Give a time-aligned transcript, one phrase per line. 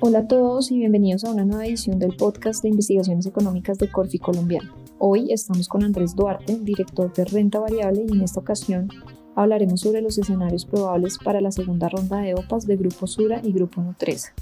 [0.00, 3.90] Hola a todos y bienvenidos a una nueva edición del podcast de investigaciones económicas de
[3.90, 4.74] Corfi Colombiano.
[4.98, 8.88] Hoy estamos con Andrés Duarte, director de renta variable, y en esta ocasión
[9.34, 13.52] hablaremos sobre los escenarios probables para la segunda ronda de OPAs de Grupo Sura y
[13.52, 14.32] Grupo Nutresa.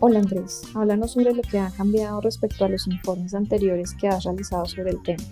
[0.00, 4.24] Hola Andrés, háblanos sobre lo que ha cambiado respecto a los informes anteriores que has
[4.24, 5.22] realizado sobre el tema.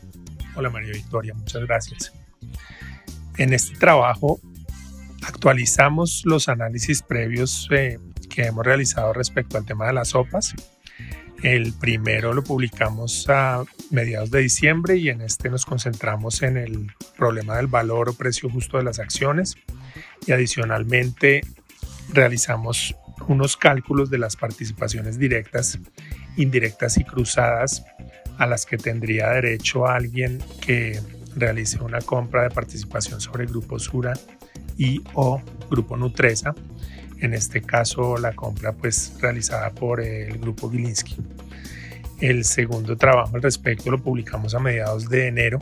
[0.57, 2.13] Hola María Victoria, muchas gracias.
[3.39, 4.41] En este trabajo
[5.23, 7.99] actualizamos los análisis previos eh,
[8.29, 10.55] que hemos realizado respecto al tema de las OPAs.
[11.43, 16.93] El primero lo publicamos a mediados de diciembre y en este nos concentramos en el
[17.17, 19.57] problema del valor o precio justo de las acciones
[20.27, 21.41] y adicionalmente
[22.13, 22.95] realizamos
[23.27, 25.79] unos cálculos de las participaciones directas,
[26.37, 27.85] indirectas y cruzadas
[28.39, 31.01] a las que tendría derecho alguien que
[31.35, 34.15] realice una compra de participación sobre Grupo Sura
[34.77, 35.41] y o
[35.71, 36.55] Grupo Nutresa.
[37.21, 41.17] En este caso, la compra pues realizada por el Grupo Gilinski.
[42.21, 45.61] El segundo trabajo al respecto lo publicamos a mediados de enero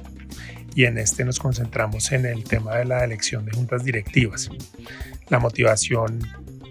[0.75, 4.51] y en este nos concentramos en el tema de la elección de juntas directivas.
[5.29, 6.21] La motivación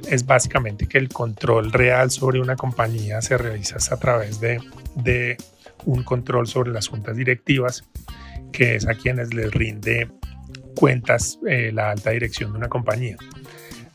[0.09, 4.59] es básicamente que el control real sobre una compañía se realiza a través de,
[4.95, 5.37] de
[5.85, 7.83] un control sobre las juntas directivas,
[8.51, 10.09] que es a quienes les rinde
[10.79, 13.17] cuentas eh, la alta dirección de una compañía.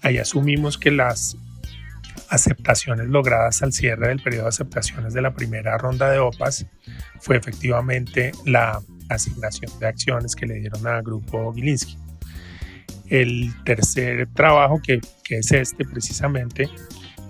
[0.03, 1.35] Ahí asumimos que las
[2.29, 6.67] aceptaciones logradas al cierre del periodo de aceptaciones de la primera ronda de OPAS
[7.21, 11.97] fue efectivamente la asignación de acciones que le dieron al grupo Gilinski.
[13.09, 16.69] El tercer trabajo, que, que, es este precisamente,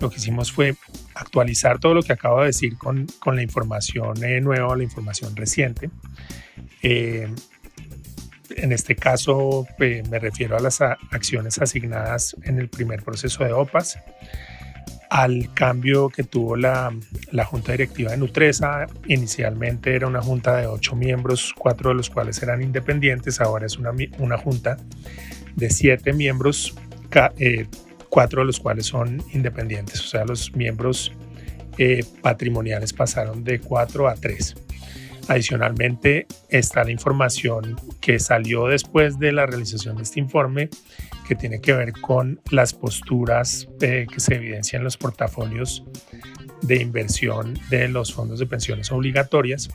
[0.00, 0.74] lo que hicimos fue
[1.14, 5.36] actualizar todo lo que acabo de decir con, con la información eh, nueva, la información
[5.36, 5.90] reciente.
[6.82, 7.28] Eh,
[8.50, 13.52] en este caso eh, me refiero a las acciones asignadas en el primer proceso de
[13.52, 13.98] OPAS,
[15.10, 16.92] al cambio que tuvo la,
[17.30, 18.86] la, Junta Directiva de Nutresa.
[19.06, 23.78] Inicialmente era una junta de ocho miembros, cuatro de los cuales eran independientes, ahora es
[23.78, 24.76] una, una junta
[25.54, 26.74] de siete miembros,
[27.38, 27.66] eh,
[28.08, 31.12] cuatro de los cuales son independientes, o sea, los miembros
[31.78, 34.54] eh, patrimoniales pasaron de cuatro a tres.
[35.28, 40.68] Adicionalmente está la información que salió después de la realización de este informe
[41.26, 45.84] que tiene que ver con las posturas eh, que se evidencian en los portafolios
[46.62, 49.70] de inversión de los fondos de pensiones obligatorias,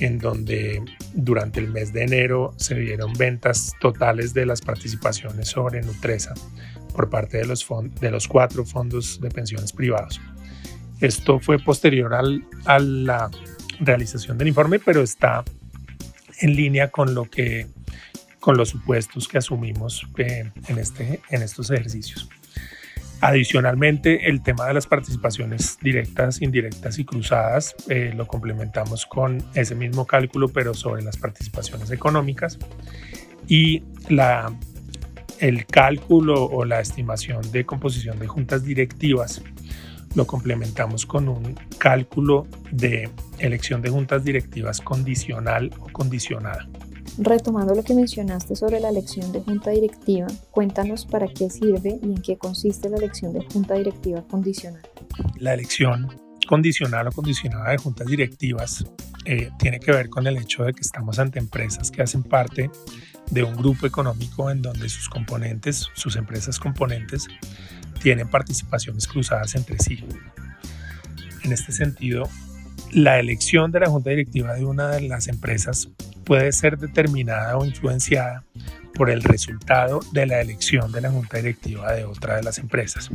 [0.00, 0.82] en donde
[1.12, 6.34] durante el mes de enero se dieron ventas totales de las participaciones sobre Nutresa
[6.94, 7.66] por parte de los,
[8.00, 10.20] de los cuatro fondos de pensiones privados.
[11.00, 13.30] Esto fue posterior al, a la
[13.80, 15.44] realización del informe, pero está
[16.40, 17.66] en línea con lo que
[18.44, 22.28] con los supuestos que asumimos eh, en, este, en estos ejercicios.
[23.22, 29.74] Adicionalmente, el tema de las participaciones directas, indirectas y cruzadas eh, lo complementamos con ese
[29.74, 32.58] mismo cálculo, pero sobre las participaciones económicas.
[33.48, 34.52] Y la,
[35.38, 39.42] el cálculo o la estimación de composición de juntas directivas
[40.14, 46.68] lo complementamos con un cálculo de elección de juntas directivas condicional o condicionada.
[47.18, 52.06] Retomando lo que mencionaste sobre la elección de junta directiva, cuéntanos para qué sirve y
[52.06, 54.82] en qué consiste la elección de junta directiva condicional.
[55.38, 56.08] La elección
[56.48, 58.84] condicional o condicionada de juntas directivas
[59.26, 62.70] eh, tiene que ver con el hecho de que estamos ante empresas que hacen parte
[63.30, 67.28] de un grupo económico en donde sus componentes, sus empresas componentes,
[68.04, 70.04] tienen participaciones cruzadas entre sí.
[71.42, 72.28] En este sentido,
[72.92, 75.88] la elección de la junta directiva de una de las empresas
[76.26, 78.44] puede ser determinada o influenciada
[78.94, 83.10] por el resultado de la elección de la junta directiva de otra de las empresas.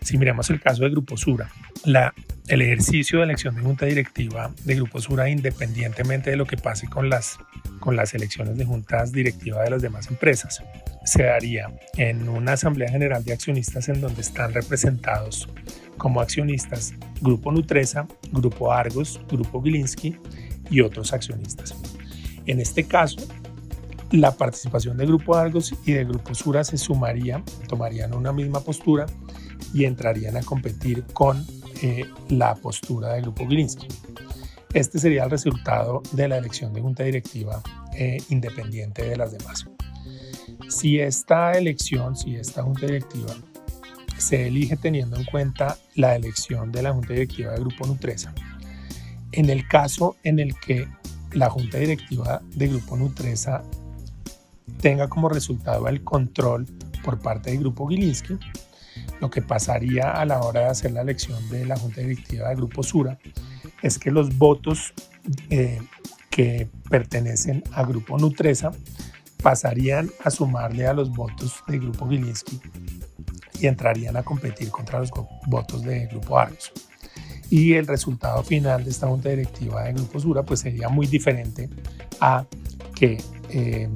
[0.00, 1.50] Si miramos el caso de Grupo Sura,
[1.84, 2.14] la,
[2.48, 6.88] el ejercicio de elección de junta directiva de Grupo Sura, independientemente de lo que pase
[6.88, 7.38] con las,
[7.80, 10.62] con las elecciones de juntas directivas de las demás empresas,
[11.04, 15.48] se daría en una asamblea general de accionistas en donde están representados
[15.96, 20.16] como accionistas Grupo Nutresa, Grupo Argos, Grupo Gilinski
[20.70, 21.74] y otros accionistas.
[22.46, 23.26] En este caso,
[24.12, 29.06] la participación de Grupo Argos y de Grupo Sura se sumaría, tomarían una misma postura
[29.74, 31.44] y entrarían a competir con
[31.82, 33.88] eh, la postura del Grupo Gilinski.
[34.72, 37.62] Este sería el resultado de la elección de junta directiva
[37.94, 39.66] eh, independiente de las demás.
[40.68, 43.34] Si esta elección, si esta junta directiva
[44.18, 48.34] se elige teniendo en cuenta la elección de la junta directiva de Grupo Nutresa,
[49.32, 50.88] en el caso en el que
[51.32, 53.62] la junta directiva de Grupo Nutresa
[54.80, 56.66] tenga como resultado el control
[57.04, 58.38] por parte del Grupo Gilinski,
[59.20, 62.58] lo que pasaría a la hora de hacer la elección de la Junta Directiva del
[62.58, 63.18] Grupo Sura
[63.82, 64.92] es que los votos
[65.50, 65.80] eh,
[66.30, 68.72] que pertenecen a Grupo Nutresa
[69.42, 72.60] pasarían a sumarle a los votos del Grupo Gilinski
[73.60, 75.10] y entrarían a competir contra los
[75.46, 76.72] votos del Grupo Argos.
[77.48, 81.70] Y el resultado final de esta junta directiva de Grupo Sura pues sería muy diferente
[82.20, 82.44] a
[82.94, 83.88] que eh,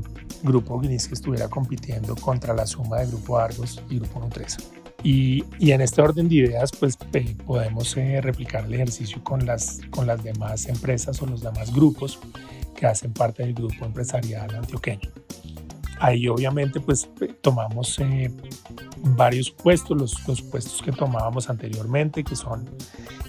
[0.43, 4.61] Grupo Gilinski estuviera compitiendo contra la suma de Grupo Argos y Grupo Nutresa.
[5.03, 6.99] Y, y, en este orden de ideas, pues
[7.47, 12.19] podemos eh, replicar el ejercicio con las, con las demás empresas o los demás grupos
[12.77, 15.11] que hacen parte del grupo empresarial antioqueño.
[16.01, 17.09] Ahí obviamente pues
[17.43, 18.31] tomamos eh,
[19.17, 22.69] varios puestos, los, los, puestos que tomábamos anteriormente, que son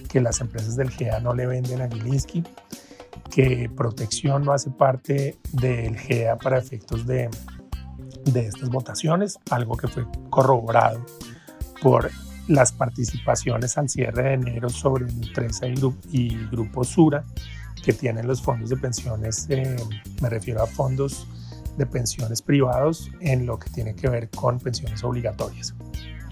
[0.10, 2.44] que las empresas del GEA no le venden a Gilinski,
[3.30, 7.30] que protección no hace parte del GEA para efectos de,
[8.26, 11.06] de estas votaciones, algo que fue corroborado
[11.82, 12.12] por
[12.48, 15.74] las participaciones al cierre de enero sobre Nutresa y,
[16.12, 17.24] y Grupo Sura,
[17.84, 19.76] que tienen los fondos de pensiones, eh,
[20.22, 21.28] me refiero a fondos
[21.78, 25.74] de pensiones privados en lo que tiene que ver con pensiones obligatorias.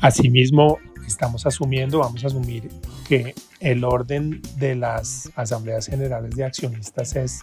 [0.01, 2.69] Asimismo, estamos asumiendo, vamos a asumir
[3.07, 7.42] que el orden de las asambleas generales de accionistas es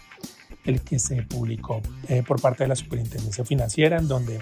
[0.63, 4.39] el que se publicó eh, por parte de la Superintendencia Financiera, en donde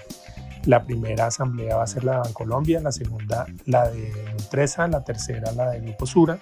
[0.66, 5.04] la primera asamblea va a ser la de Bancolombia, la segunda la de Nutresa, la
[5.04, 6.40] tercera la de Grupo Sura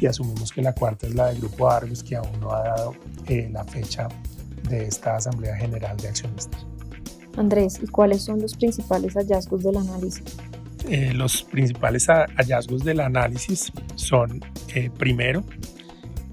[0.00, 2.94] y asumimos que la cuarta es la del Grupo Argos que aún no ha dado
[3.26, 4.08] eh, la fecha
[4.68, 6.66] de esta Asamblea General de Accionistas.
[7.36, 10.24] Andrés, ¿y cuáles son los principales hallazgos del análisis?
[10.88, 14.40] Eh, los principales hallazgos del análisis son,
[14.74, 15.44] eh, primero,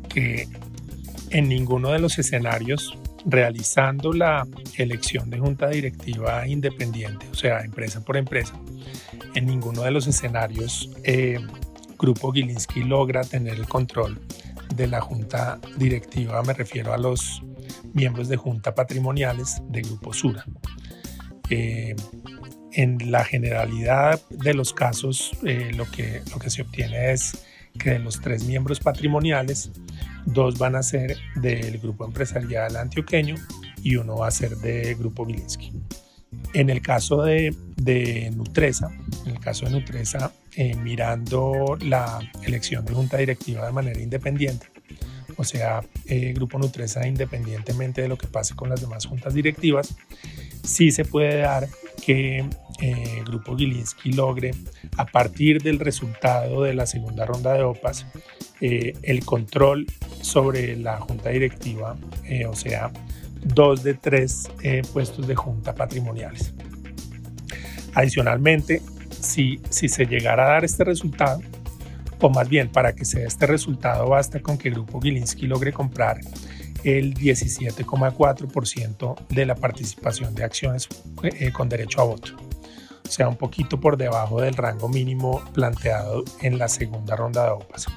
[0.10, 0.48] que
[1.32, 8.04] en ninguno de los escenarios realizando la elección de junta directiva independiente, o sea, empresa
[8.04, 8.60] por empresa,
[9.34, 11.40] en ninguno de los escenarios eh,
[11.98, 14.22] Grupo Gilinski logra tener el control
[14.76, 17.42] de la junta directiva, me refiero a los
[17.94, 20.46] miembros de junta patrimoniales de Grupo Sura.
[21.50, 21.96] Eh,
[22.74, 27.46] en la generalidad de los casos, eh, lo, que, lo que se obtiene es
[27.80, 29.72] que de los tres miembros patrimoniales,
[30.26, 33.36] dos van a ser del grupo empresarial antioqueño
[33.82, 35.72] y uno va a ser del grupo Gilinski.
[36.54, 38.92] En el caso de, de, Nutresa,
[39.26, 44.68] en el caso de Nutresa, eh, mirando la elección de junta directiva de manera independiente,
[45.38, 49.96] o sea, eh, Grupo Nutresa independientemente de lo que pase con las demás juntas directivas,
[50.64, 51.68] sí se puede dar
[52.06, 52.48] que
[52.82, 54.52] eh, Grupo Gilinski logre,
[54.98, 58.06] a partir del resultado de la segunda ronda de OPAS,
[58.62, 59.86] eh, el control
[60.26, 61.96] sobre la junta directiva,
[62.50, 62.92] o sea,
[63.44, 64.50] dos de tres
[64.92, 66.54] puestos de junta patrimoniales.
[67.94, 68.82] Adicionalmente,
[69.22, 71.42] si, si se llegara a dar este resultado,
[72.20, 75.48] o más bien para que se dé este resultado basta con que el Grupo Gilinski
[75.48, 76.20] logre comprar
[76.84, 80.88] el 17,4% de la participación de acciones
[81.24, 82.34] eh, con derecho a voto,
[83.04, 87.52] o sea, un poquito por debajo del rango mínimo planteado en la segunda ronda de
[87.52, 87.88] OPAS.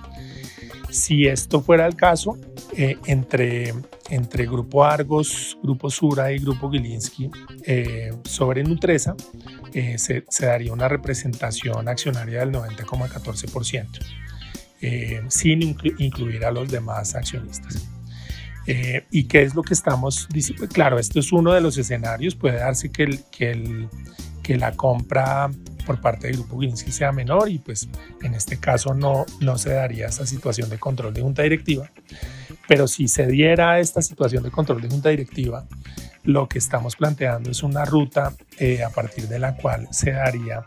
[0.91, 2.39] Si esto fuera el caso,
[2.77, 3.75] eh, entre,
[4.09, 7.31] entre Grupo Argos, Grupo Sura y Grupo Gilinski
[7.65, 9.15] eh, sobre Nutresa,
[9.75, 13.99] eh, se, daría una representación accionaria del 90,14%,
[15.29, 17.87] sin incluir a los demás accionistas.
[19.11, 20.69] ¿Y qué es lo que estamos diciendo?
[20.69, 23.89] Claro, esto es uno de los escenarios, puede darse que, el, que, el,
[24.43, 25.51] que la compra
[25.89, 27.89] por parte del grupo Gilinski sea menor y pues
[28.23, 31.91] en este caso no, no se daría esa situación de control de junta directiva.
[32.69, 35.65] Pero si se diera esta situación de control de junta directiva,
[36.25, 40.63] lo que estamos planteando es una ruta eh, a partir de la cual se daría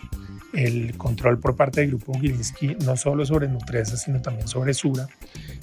[0.53, 5.07] el control por parte del grupo Gilinski no solo sobre Nutresa, sino también sobre Sura,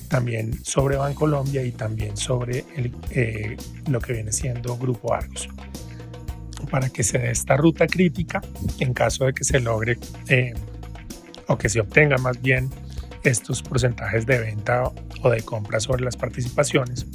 [0.06, 3.56] también sobre Bancolombia y también sobre el, eh,
[3.88, 5.48] lo que viene siendo Grupo Argos
[6.66, 8.40] para que se dé esta ruta crítica
[8.80, 9.98] en caso de que se logre
[10.28, 10.54] eh,
[11.46, 12.70] o que se obtenga más bien
[13.24, 14.84] estos porcentajes de venta
[15.22, 17.06] o de compra sobre las participaciones.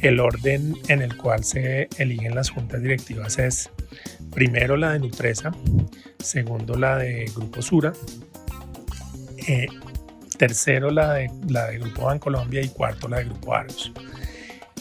[0.00, 3.70] El orden en el cual se eligen las juntas directivas es
[4.34, 5.52] primero la de Nutresa,
[6.18, 7.92] segundo la de Grupo Sura,
[9.46, 9.66] eh,
[10.38, 13.92] tercero la de, la de Grupo Bancolombia y cuarto la de Grupo Argos.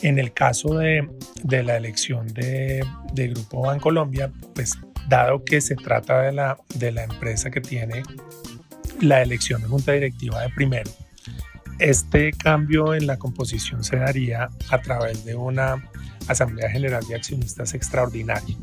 [0.02, 1.08] En el caso de,
[1.44, 4.78] la elección de, Grupo Bancolombia, pues
[5.08, 8.04] dado que se trata de la, de la empresa que tiene
[9.00, 10.90] la elección de junta directiva de primero,
[11.80, 15.84] este cambio en la composición se daría a través de una
[16.28, 18.56] Asamblea General de Accionistas extraordinaria.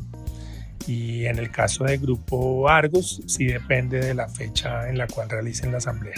[0.87, 5.29] Y en el caso del grupo Argos, sí depende de la fecha en la cual
[5.29, 6.15] realicen la asamblea.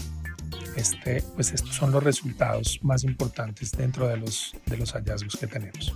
[0.75, 5.47] Este, pues estos son los resultados más importantes dentro de los, de los hallazgos que
[5.47, 5.93] tenemos.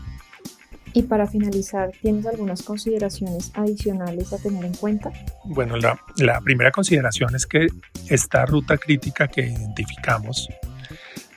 [0.94, 5.12] Y para finalizar, ¿tienes algunas consideraciones adicionales a tener en cuenta?
[5.44, 7.68] Bueno, la, la primera consideración es que
[8.10, 10.48] esta ruta crítica que identificamos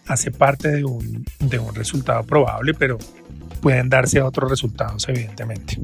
[0.06, 2.98] hace parte de un, de un resultado probable, pero
[3.60, 5.80] pueden darse otros resultados, evidentemente.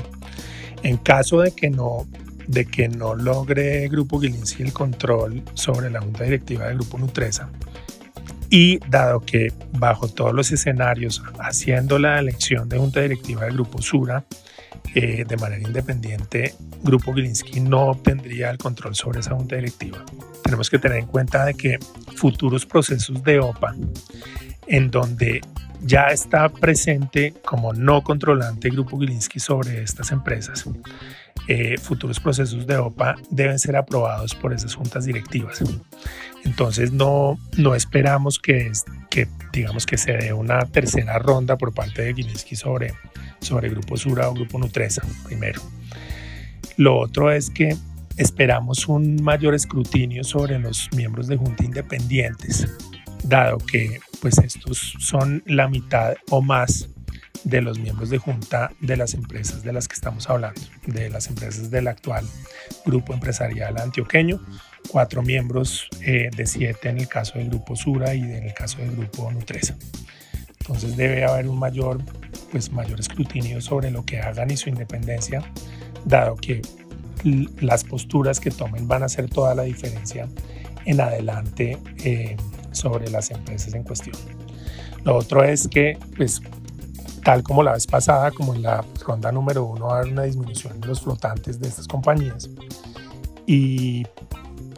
[0.83, 2.07] En caso de que no,
[2.47, 7.51] de que no logre Grupo Gilinski el control sobre la Junta Directiva del Grupo Nutresa,
[8.51, 13.83] y dado que bajo todos los escenarios, haciendo la elección de Junta Directiva del Grupo
[13.83, 14.25] Sura,
[14.95, 20.05] eh, de manera independiente, Grupo Gilinski no obtendría el control sobre esa junta directiva.
[20.45, 21.79] Tenemos que tener en cuenta de que
[22.17, 23.75] futuros procesos de OPA,
[24.69, 25.41] en donde
[25.83, 30.65] ya está presente como no controlante Grupo Gilinski sobre estas empresas,
[31.49, 35.63] eh, futuros procesos de OPA deben ser aprobados por esas juntas directivas.
[36.45, 38.73] Entonces no, no esperamos que,
[39.11, 42.95] que, digamos, que se dé una tercera ronda por parte de Gilinski sobre,
[43.41, 45.61] sobre Grupo Sura o Grupo Nutresa, primero.
[46.77, 47.77] Lo otro es que
[48.17, 52.67] esperamos un mayor escrutinio sobre los miembros de junta independientes,
[53.23, 56.89] dado que pues estos son la mitad o más
[57.45, 61.29] de los miembros de junta de las empresas de las que estamos hablando, de las
[61.29, 62.27] empresas del actual
[62.85, 64.41] grupo empresarial antioqueño,
[64.91, 68.79] cuatro miembros eh, de siete en el caso del grupo Sura y en el caso
[68.79, 69.77] del grupo Nutresa.
[70.61, 72.01] Entonces debe haber un mayor,
[72.51, 75.43] pues mayor escrutinio sobre lo que hagan y su independencia,
[76.07, 76.63] dado que
[77.61, 80.29] las posturas que tomen van a hacer toda la diferencia
[80.87, 82.37] en adelante eh,
[82.73, 84.17] sobre las empresas en cuestión.
[85.05, 86.41] Lo otro es que, pues,
[87.25, 90.23] tal como la vez pasada, como en la ronda número uno, va a haber una
[90.25, 92.51] disminución de los flotantes de estas compañías.
[93.47, 94.07] Y,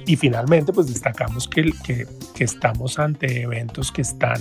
[0.07, 4.41] y finalmente, pues destacamos que, que, que estamos ante eventos que están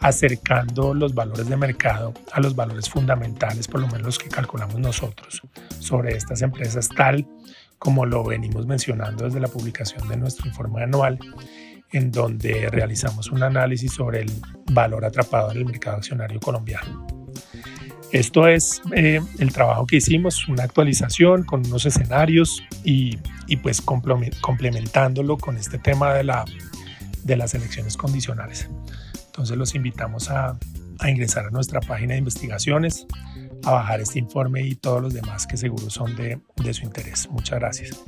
[0.00, 4.78] acercando los valores de mercado a los valores fundamentales, por lo menos los que calculamos
[4.78, 5.42] nosotros,
[5.78, 7.26] sobre estas empresas, tal
[7.78, 11.18] como lo venimos mencionando desde la publicación de nuestro informe anual,
[11.92, 14.32] en donde realizamos un análisis sobre el
[14.72, 17.21] valor atrapado en el mercado accionario colombiano.
[18.12, 23.80] Esto es eh, el trabajo que hicimos, una actualización con unos escenarios y, y pues
[23.80, 26.44] complementándolo con este tema de, la,
[27.24, 28.68] de las elecciones condicionales.
[29.26, 30.58] Entonces los invitamos a,
[30.98, 33.06] a ingresar a nuestra página de investigaciones,
[33.64, 37.30] a bajar este informe y todos los demás que seguro son de, de su interés.
[37.30, 38.04] Muchas gracias.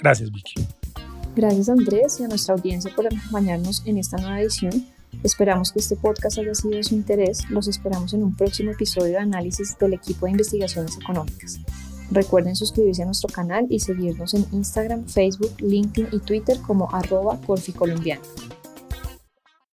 [0.00, 0.66] Gracias, Vicky.
[1.34, 4.86] Gracias Andrés y a nuestra audiencia por acompañarnos en esta nueva edición.
[5.22, 7.48] Esperamos que este podcast haya sido de su interés.
[7.50, 11.58] Los esperamos en un próximo episodio de análisis del equipo de investigaciones económicas.
[12.10, 17.40] Recuerden suscribirse a nuestro canal y seguirnos en Instagram, Facebook, LinkedIn y Twitter como arroba
[17.44, 18.22] corficolombiano.